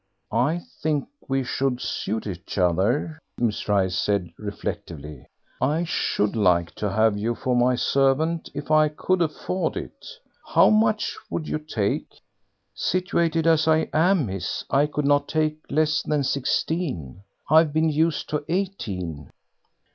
[0.33, 5.27] "I think we should suit each other," Miss Rice said reflectively.
[5.61, 10.07] "I should like to have you for my servant if I could afford it.
[10.55, 12.19] How much would you take?"
[12.73, 17.21] "Situated, as I am, miss, I could not take less than sixteen.
[17.51, 19.29] I've been used to eighteen."